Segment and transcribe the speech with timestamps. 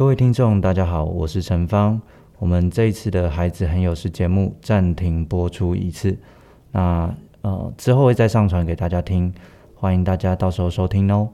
[0.00, 2.00] 各位听众大家好我是陈芳。
[2.38, 6.16] 我们这一次的孩子很有事节目暂停播出一次。
[6.72, 9.30] 那呃之后会再上传给大家听
[9.74, 11.28] 欢迎大家到时候收听哦。